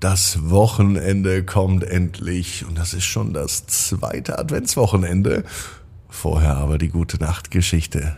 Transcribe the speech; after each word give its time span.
Das 0.00 0.48
Wochenende 0.48 1.44
kommt 1.44 1.82
endlich 1.82 2.64
und 2.64 2.78
das 2.78 2.94
ist 2.94 3.02
schon 3.02 3.32
das 3.32 3.66
zweite 3.66 4.38
Adventswochenende. 4.38 5.42
Vorher 6.08 6.56
aber 6.56 6.78
die 6.78 6.88
gute 6.88 7.16
Nachtgeschichte. 7.16 8.16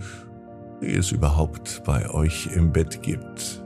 die 0.81 0.96
es 0.96 1.12
überhaupt 1.12 1.84
bei 1.86 2.09
euch 2.09 2.48
im 2.56 2.72
Bett 2.72 3.02
gibt. 3.02 3.62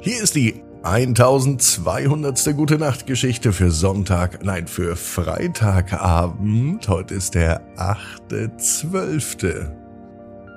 Hier 0.00 0.22
ist 0.22 0.34
die 0.34 0.62
1200. 0.82 2.56
Gute 2.56 2.78
Nacht 2.78 3.06
Geschichte 3.06 3.52
für 3.52 3.70
Sonntag, 3.70 4.44
nein, 4.44 4.68
für 4.68 4.96
Freitagabend. 4.96 6.88
Heute 6.88 7.14
ist 7.14 7.34
der 7.34 7.60
8.12. 7.76 9.74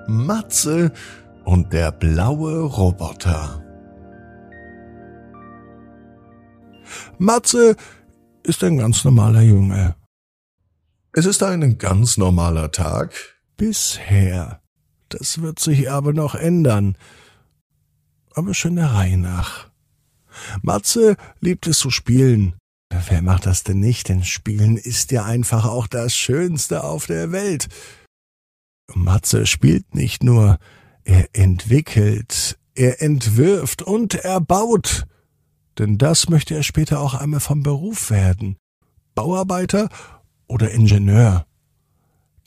Matze 0.08 0.92
und 1.44 1.74
der 1.74 1.92
blaue 1.92 2.62
Roboter. 2.62 3.64
Matze 7.18 7.76
ist 8.44 8.64
ein 8.64 8.78
ganz 8.78 9.04
normaler 9.04 9.42
Junge. 9.42 9.96
Es 11.14 11.26
ist 11.26 11.42
ein 11.44 11.78
ganz 11.78 12.18
normaler 12.18 12.72
Tag 12.72 13.14
bisher. 13.58 14.62
Das 15.10 15.42
wird 15.42 15.60
sich 15.60 15.92
aber 15.92 16.14
noch 16.14 16.36
ändern. 16.36 16.96
Aber 18.34 18.54
schön 18.54 18.78
der 18.78 18.94
Reihe 18.94 19.18
nach. 19.18 19.71
Matze 20.62 21.16
liebt 21.40 21.68
es 21.68 21.80
zu 21.80 21.90
spielen. 21.90 22.56
Wer 23.08 23.22
macht 23.22 23.46
das 23.46 23.64
denn 23.64 23.80
nicht? 23.80 24.10
Denn 24.10 24.24
Spielen 24.24 24.78
ist 24.78 25.12
ja 25.12 25.24
einfach 25.24 25.66
auch 25.66 25.88
das 25.88 26.16
Schönste 26.16 26.84
auf 26.84 27.06
der 27.08 27.32
Welt. 27.32 27.68
Matze 28.94 29.46
spielt 29.46 29.96
nicht 29.96 30.24
nur, 30.24 30.60
er 31.04 31.30
entwickelt, 31.34 32.58
er 32.76 33.02
entwirft 33.02 33.82
und 33.82 34.16
er 34.16 34.42
baut. 34.42 35.06
Denn 35.80 35.98
das 35.98 36.30
möchte 36.30 36.54
er 36.54 36.64
später 36.64 37.00
auch 37.00 37.14
einmal 37.14 37.40
vom 37.40 37.64
Beruf 37.64 38.10
werden. 38.10 38.58
Bauarbeiter 39.16 39.90
oder 40.48 40.72
Ingenieur. 40.72 41.46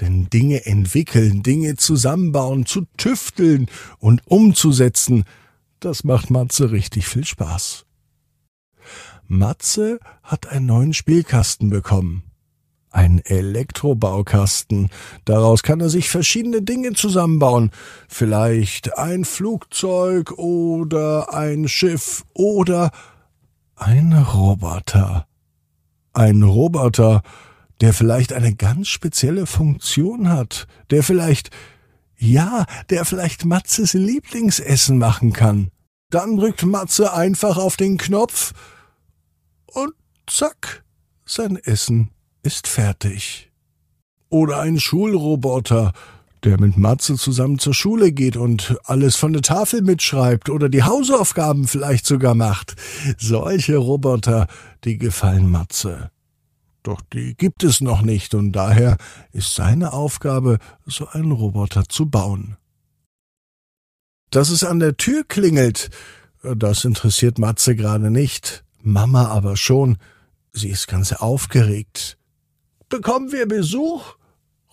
Denn 0.00 0.28
Dinge 0.28 0.66
entwickeln, 0.66 1.42
Dinge 1.42 1.76
zusammenbauen, 1.76 2.66
zu 2.66 2.86
tüfteln 2.96 3.66
und 3.98 4.22
umzusetzen, 4.26 5.24
das 5.84 6.04
macht 6.04 6.30
Matze 6.30 6.70
richtig 6.70 7.06
viel 7.06 7.24
Spaß. 7.24 7.84
Matze 9.26 9.98
hat 10.22 10.48
einen 10.48 10.66
neuen 10.66 10.94
Spielkasten 10.94 11.70
bekommen. 11.70 12.22
Ein 12.90 13.18
Elektrobaukasten. 13.18 14.88
Daraus 15.24 15.62
kann 15.62 15.80
er 15.80 15.88
sich 15.88 16.08
verschiedene 16.08 16.62
Dinge 16.62 16.92
zusammenbauen. 16.92 17.70
Vielleicht 18.08 18.96
ein 18.96 19.24
Flugzeug 19.24 20.32
oder 20.38 21.34
ein 21.34 21.66
Schiff 21.66 22.24
oder 22.34 22.92
ein 23.74 24.12
Roboter. 24.12 25.26
Ein 26.12 26.42
Roboter, 26.42 27.22
der 27.80 27.92
vielleicht 27.92 28.32
eine 28.32 28.54
ganz 28.54 28.88
spezielle 28.88 29.46
Funktion 29.46 30.28
hat, 30.28 30.68
der 30.90 31.02
vielleicht, 31.02 31.50
ja, 32.16 32.64
der 32.90 33.04
vielleicht 33.04 33.44
Matzes 33.44 33.94
Lieblingsessen 33.94 34.98
machen 34.98 35.32
kann. 35.32 35.70
Dann 36.14 36.36
drückt 36.36 36.64
Matze 36.64 37.12
einfach 37.12 37.56
auf 37.56 37.76
den 37.76 37.98
Knopf 37.98 38.52
und 39.66 39.94
zack, 40.28 40.84
sein 41.26 41.56
Essen 41.56 42.10
ist 42.44 42.68
fertig. 42.68 43.50
Oder 44.28 44.60
ein 44.60 44.78
Schulroboter, 44.78 45.92
der 46.44 46.60
mit 46.60 46.76
Matze 46.76 47.16
zusammen 47.16 47.58
zur 47.58 47.74
Schule 47.74 48.12
geht 48.12 48.36
und 48.36 48.76
alles 48.84 49.16
von 49.16 49.32
der 49.32 49.42
Tafel 49.42 49.82
mitschreibt 49.82 50.50
oder 50.50 50.68
die 50.68 50.84
Hausaufgaben 50.84 51.66
vielleicht 51.66 52.06
sogar 52.06 52.36
macht. 52.36 52.76
Solche 53.18 53.76
Roboter, 53.76 54.46
die 54.84 54.98
gefallen 54.98 55.50
Matze. 55.50 56.12
Doch 56.84 57.00
die 57.12 57.34
gibt 57.36 57.64
es 57.64 57.80
noch 57.80 58.02
nicht 58.02 58.36
und 58.36 58.52
daher 58.52 58.98
ist 59.32 59.56
seine 59.56 59.92
Aufgabe, 59.92 60.58
so 60.86 61.08
einen 61.08 61.32
Roboter 61.32 61.88
zu 61.88 62.06
bauen. 62.08 62.56
Dass 64.34 64.50
es 64.50 64.64
an 64.64 64.80
der 64.80 64.96
Tür 64.96 65.22
klingelt, 65.22 65.90
das 66.42 66.84
interessiert 66.84 67.38
Matze 67.38 67.76
gerade 67.76 68.10
nicht, 68.10 68.64
Mama 68.82 69.28
aber 69.28 69.56
schon. 69.56 69.96
Sie 70.52 70.70
ist 70.70 70.88
ganz 70.88 71.12
aufgeregt. 71.12 72.18
Bekommen 72.88 73.30
wir 73.30 73.46
Besuch? 73.46 74.16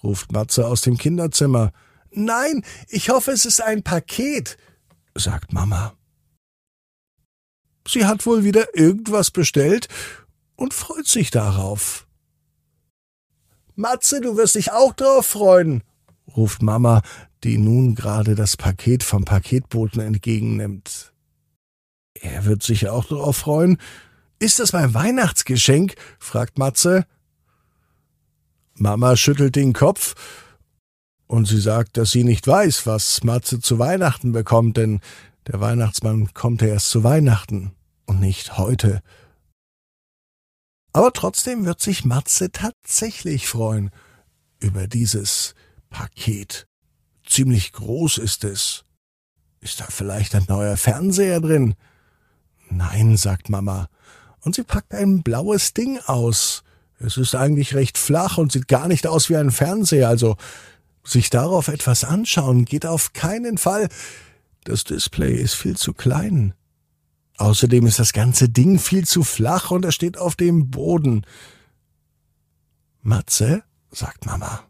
ruft 0.02 0.32
Matze 0.32 0.66
aus 0.66 0.82
dem 0.82 0.98
Kinderzimmer. 0.98 1.74
Nein, 2.10 2.66
ich 2.88 3.12
hoffe, 3.12 3.34
es 3.34 3.46
ist 3.46 3.62
ein 3.62 3.84
Paket, 3.84 4.58
sagt 5.14 5.54
Mama. 5.54 5.94
Sie 7.88 8.08
hat 8.08 8.26
wohl 8.26 8.44
wieder 8.44 8.76
irgendwas 8.76 9.30
bestellt 9.30 9.90
und 10.56 10.74
freut 10.74 11.06
sich 11.06 11.30
darauf. 11.30 12.08
Matze, 13.76 14.22
du 14.22 14.38
wirst 14.38 14.56
dich 14.56 14.72
auch 14.72 14.94
drauf 14.94 15.28
freuen, 15.28 15.84
ruft 16.36 16.64
Mama, 16.64 17.04
die 17.44 17.58
nun 17.58 17.96
gerade 17.96 18.36
das 18.36 18.58
Paket 18.58 19.04
vom 19.04 19.26
Paketboten 19.26 20.02
entgegennimmt. 20.02 21.14
Er 22.14 22.46
wird 22.46 22.64
sich 22.64 22.90
auch 22.90 23.06
darauf 23.06 23.38
freuen. 23.38 23.78
Ist 24.40 24.60
das 24.60 24.74
mein 24.74 24.94
Weihnachtsgeschenk? 24.94 25.96
fragt 26.20 26.58
Matze. 26.58 27.06
Mama 28.76 29.16
schüttelt 29.16 29.56
den 29.56 29.74
Kopf 29.74 30.16
und 31.28 31.48
sie 31.48 31.62
sagt, 31.62 31.98
dass 31.98 32.12
sie 32.12 32.24
nicht 32.24 32.48
weiß, 32.48 32.86
was 32.86 33.24
Matze 33.24 33.60
zu 33.60 33.80
Weihnachten 33.80 34.32
bekommt, 34.32 34.78
denn 34.78 35.00
der 35.48 35.60
Weihnachtsmann 35.60 36.34
kommt 36.34 36.62
ja 36.62 36.70
erst 36.70 36.90
zu 36.90 37.04
Weihnachten 37.04 37.72
und 38.06 38.20
nicht 38.20 38.58
heute. 38.58 39.02
Aber 40.94 41.14
trotzdem 41.14 41.66
wird 41.66 41.80
sich 41.80 42.04
Matze 42.04 42.52
tatsächlich 42.52 43.48
freuen 43.48 43.92
über 44.60 44.88
dieses 44.88 45.56
Paket. 45.90 46.68
Ziemlich 47.32 47.72
groß 47.72 48.18
ist 48.18 48.44
es. 48.44 48.84
Ist 49.62 49.80
da 49.80 49.86
vielleicht 49.90 50.36
ein 50.36 50.44
neuer 50.50 50.76
Fernseher 50.76 51.40
drin? 51.40 51.76
Nein, 52.70 53.16
sagt 53.16 53.48
Mama, 53.48 53.88
und 54.42 54.56
sie 54.56 54.64
packt 54.64 54.94
ein 54.94 55.24
blaues 55.24 55.74
Ding 55.74 55.98
aus. 56.08 56.64
Es 57.00 57.16
ist 57.16 57.34
eigentlich 57.34 57.74
recht 57.74 57.98
flach 57.98 58.38
und 58.38 58.52
sieht 58.52 58.68
gar 58.68 58.90
nicht 58.90 59.08
aus 59.08 59.30
wie 59.30 59.38
ein 59.38 59.52
Fernseher, 59.52 60.10
also 60.10 60.36
sich 61.06 61.30
darauf 61.30 61.70
etwas 61.70 62.04
anschauen 62.04 62.66
geht 62.66 62.86
auf 62.86 63.14
keinen 63.14 63.58
Fall. 63.58 63.88
Das 64.66 64.84
Display 64.84 65.34
ist 65.34 65.54
viel 65.54 65.78
zu 65.78 65.94
klein. 65.94 66.54
Außerdem 67.38 67.88
ist 67.88 68.00
das 68.00 68.12
ganze 68.12 68.50
Ding 68.50 68.78
viel 68.78 69.08
zu 69.08 69.24
flach 69.24 69.72
und 69.72 69.86
er 69.86 69.94
steht 69.94 70.18
auf 70.18 70.36
dem 70.36 70.70
Boden. 70.70 71.26
Matze, 73.02 73.64
sagt 73.90 74.26
Mama, 74.26 74.66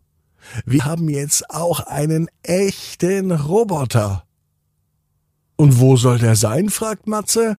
wir 0.65 0.85
haben 0.85 1.09
jetzt 1.09 1.49
auch 1.49 1.81
einen 1.81 2.29
echten 2.43 3.31
Roboter. 3.31 4.25
Und 5.55 5.79
wo 5.79 5.97
soll 5.97 6.17
der 6.17 6.35
sein? 6.35 6.69
fragt 6.69 7.07
Matze. 7.07 7.55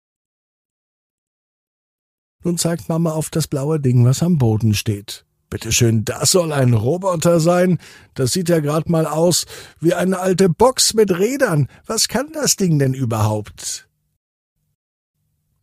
Nun 2.44 2.58
zeigt 2.58 2.88
Mama 2.88 3.12
auf 3.12 3.30
das 3.30 3.46
blaue 3.46 3.78
Ding, 3.78 4.04
was 4.04 4.22
am 4.22 4.38
Boden 4.38 4.74
steht. 4.74 5.24
Bitteschön, 5.48 6.04
das 6.04 6.30
soll 6.30 6.50
ein 6.52 6.72
Roboter 6.72 7.38
sein. 7.38 7.78
Das 8.14 8.32
sieht 8.32 8.48
ja 8.48 8.60
grad 8.60 8.88
mal 8.88 9.06
aus 9.06 9.44
wie 9.80 9.94
eine 9.94 10.18
alte 10.18 10.48
Box 10.48 10.94
mit 10.94 11.10
Rädern. 11.10 11.68
Was 11.86 12.08
kann 12.08 12.32
das 12.32 12.56
Ding 12.56 12.78
denn 12.78 12.94
überhaupt? 12.94 13.86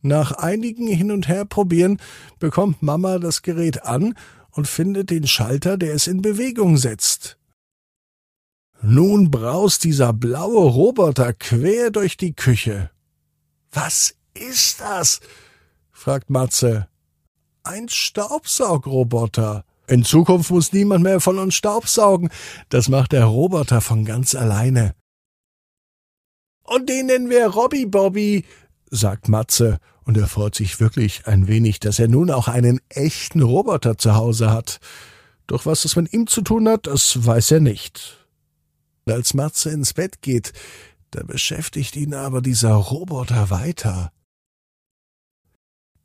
Nach 0.01 0.31
einigen 0.31 0.88
Hin- 0.88 1.12
und 1.12 1.27
Herprobieren 1.27 2.00
bekommt 2.38 2.81
Mama 2.81 3.19
das 3.19 3.42
Gerät 3.42 3.83
an 3.83 4.13
und 4.60 4.68
findet 4.68 5.10
den 5.10 5.26
Schalter, 5.26 5.78
der 5.78 5.94
es 5.94 6.06
in 6.06 6.22
Bewegung 6.22 6.76
setzt. 6.76 7.38
Nun 8.82 9.32
braust 9.32 9.86
dieser 9.86 10.12
blaue 10.12 10.70
Roboter 10.70 11.32
quer 11.32 11.92
durch 11.92 12.18
die 12.18 12.34
Küche. 12.34 12.92
Was 13.72 14.16
ist 14.34 14.82
das? 14.82 15.22
fragt 15.94 16.30
Matze. 16.30 16.90
Ein 17.64 17.88
Staubsaugroboter. 17.88 19.64
In 19.88 20.04
Zukunft 20.04 20.52
muss 20.52 20.74
niemand 20.74 21.04
mehr 21.04 21.22
von 21.22 21.40
uns 21.40 21.56
Staubsaugen. 21.56 22.30
Das 22.68 22.90
macht 22.90 23.14
der 23.14 23.24
Roboter 23.24 23.80
von 23.80 24.04
ganz 24.04 24.36
alleine. 24.36 24.94
Und 26.64 26.90
den 26.90 27.06
nennen 27.06 27.30
wir 27.30 27.48
Robby 27.48 27.86
Bobby, 27.86 28.44
sagt 28.92 29.30
Matze, 29.30 29.80
und 30.10 30.18
er 30.18 30.26
freut 30.26 30.56
sich 30.56 30.80
wirklich 30.80 31.28
ein 31.28 31.48
wenig, 31.48 31.80
dass 31.80 32.00
er 32.00 32.08
nun 32.08 32.32
auch 32.32 32.48
einen 32.48 32.82
echten 32.90 33.44
Roboter 33.44 34.00
zu 34.00 34.16
Hause 34.16 34.50
hat. 34.50 34.80
Doch 35.46 35.68
was 35.68 35.86
es 35.86 35.96
mit 35.96 36.12
ihm 36.14 36.26
zu 36.26 36.42
tun 36.42 36.68
hat, 36.68 36.88
das 36.88 37.28
weiß 37.28 37.52
er 37.52 37.60
nicht. 37.60 38.26
Als 39.06 39.36
Matze 39.36 39.70
ins 39.70 39.94
Bett 39.94 40.24
geht, 40.24 40.52
da 41.12 41.22
beschäftigt 41.22 41.96
ihn 41.96 42.16
aber 42.16 42.42
dieser 42.42 42.74
Roboter 42.74 43.52
weiter. 43.52 44.12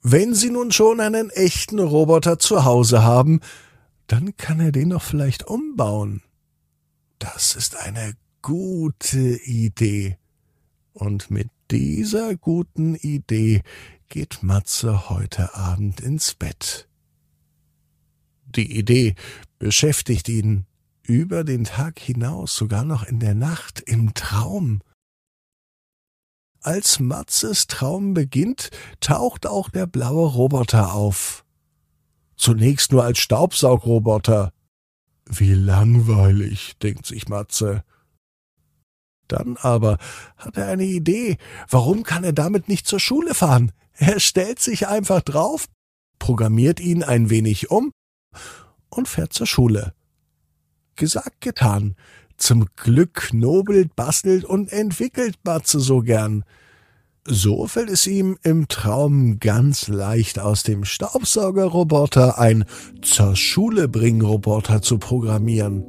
Wenn 0.02 0.34
Sie 0.34 0.50
nun 0.50 0.70
schon 0.70 1.00
einen 1.00 1.30
echten 1.30 1.78
Roboter 1.78 2.38
zu 2.38 2.66
Hause 2.66 3.04
haben, 3.04 3.40
dann 4.06 4.36
kann 4.36 4.60
er 4.60 4.70
den 4.70 4.90
doch 4.90 5.02
vielleicht 5.02 5.46
umbauen. 5.46 6.20
Das 7.18 7.56
ist 7.56 7.76
eine 7.76 8.12
gute 8.42 9.38
Idee. 9.46 10.18
Und 10.92 11.30
mit 11.30 11.48
dieser 11.70 12.36
guten 12.36 12.94
Idee 12.94 13.62
geht 14.08 14.42
Matze 14.42 15.08
heute 15.08 15.54
Abend 15.54 16.00
ins 16.00 16.34
Bett. 16.34 16.88
Die 18.46 18.78
Idee 18.78 19.14
beschäftigt 19.58 20.28
ihn 20.28 20.66
über 21.02 21.44
den 21.44 21.64
Tag 21.64 21.98
hinaus, 21.98 22.54
sogar 22.54 22.84
noch 22.84 23.04
in 23.04 23.20
der 23.20 23.34
Nacht, 23.34 23.80
im 23.80 24.14
Traum. 24.14 24.82
Als 26.60 26.98
Matzes 26.98 27.66
Traum 27.66 28.14
beginnt, 28.14 28.70
taucht 29.00 29.46
auch 29.46 29.68
der 29.68 29.86
blaue 29.86 30.28
Roboter 30.28 30.94
auf. 30.94 31.44
Zunächst 32.36 32.90
nur 32.92 33.04
als 33.04 33.18
Staubsaugroboter. 33.18 34.52
Wie 35.26 35.52
langweilig, 35.52 36.78
denkt 36.78 37.06
sich 37.06 37.28
Matze. 37.28 37.84
Dann 39.28 39.56
aber 39.58 39.98
hat 40.36 40.56
er 40.56 40.68
eine 40.68 40.84
Idee. 40.84 41.38
Warum 41.68 42.02
kann 42.02 42.24
er 42.24 42.32
damit 42.32 42.68
nicht 42.68 42.86
zur 42.86 43.00
Schule 43.00 43.34
fahren? 43.34 43.72
Er 43.96 44.18
stellt 44.20 44.58
sich 44.58 44.88
einfach 44.88 45.22
drauf, 45.22 45.66
programmiert 46.18 46.80
ihn 46.80 47.02
ein 47.02 47.30
wenig 47.30 47.70
um 47.70 47.92
und 48.90 49.08
fährt 49.08 49.32
zur 49.32 49.46
Schule. 49.46 49.94
Gesagt, 50.96 51.40
getan. 51.40 51.94
Zum 52.36 52.66
Glück 52.76 53.14
knobelt, 53.14 53.94
bastelt 53.94 54.44
und 54.44 54.72
entwickelt 54.72 55.36
Matze 55.44 55.78
so 55.78 56.00
gern. 56.00 56.44
So 57.26 57.66
fällt 57.66 57.88
es 57.88 58.06
ihm 58.06 58.36
im 58.42 58.68
Traum 58.68 59.38
ganz 59.38 59.88
leicht 59.88 60.38
aus 60.38 60.62
dem 60.62 60.84
Staubsaugerroboter 60.84 62.38
ein 62.38 62.64
zur 63.00 63.34
Schule 63.34 63.88
bring 63.88 64.20
Roboter 64.20 64.82
zu 64.82 64.98
programmieren. 64.98 65.84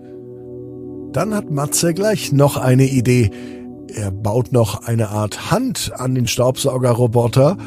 Dann 1.11 1.33
hat 1.33 1.51
Matze 1.51 1.93
gleich 1.93 2.31
noch 2.31 2.57
eine 2.57 2.85
Idee. 2.85 3.31
Er 3.87 4.11
baut 4.11 4.51
noch 4.51 4.83
eine 4.85 5.09
Art 5.09 5.51
Hand 5.51 5.91
an 5.95 6.15
den 6.15 6.27
Staubsaugerroboter 6.27 7.57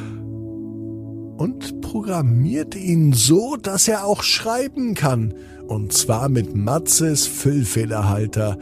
und 1.38 1.80
programmiert 1.80 2.74
ihn 2.74 3.12
so, 3.12 3.56
dass 3.56 3.88
er 3.88 4.04
auch 4.04 4.22
schreiben 4.22 4.94
kann. 4.94 5.34
Und 5.68 5.92
zwar 5.92 6.28
mit 6.28 6.56
Matzes 6.56 7.26
Füllfederhalter. 7.26 8.58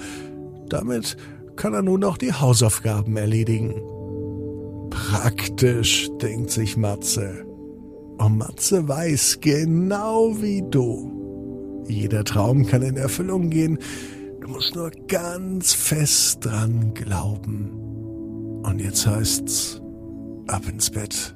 Damit 0.69 1.17
kann 1.57 1.73
er 1.73 1.83
nun 1.83 2.05
auch 2.05 2.19
die 2.19 2.35
Hausaufgaben 2.35 3.17
erledigen. 3.17 3.75
Praktisch, 4.91 6.09
denkt 6.21 6.51
sich 6.51 6.77
Matze. 6.77 7.47
Und 8.19 8.39
Matze 8.39 8.87
weiß 8.87 9.39
genau 9.41 10.41
wie 10.43 10.63
du. 10.71 11.85
Jeder 11.89 12.25
Traum 12.25 12.67
kann 12.67 12.83
in 12.83 12.97
Erfüllung 12.97 13.49
gehen. 13.49 13.79
Du 14.41 14.49
musst 14.49 14.75
nur 14.75 14.91
ganz 15.09 15.73
fest 15.73 16.45
dran 16.45 16.93
glauben. 16.93 17.71
Und 18.63 18.81
jetzt 18.81 19.07
heißt's, 19.07 19.81
ab 20.47 20.63
ins 20.69 20.91
Bett. 20.91 21.36